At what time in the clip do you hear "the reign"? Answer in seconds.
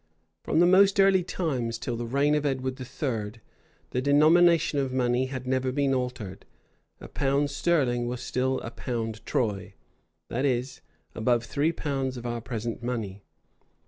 1.95-2.33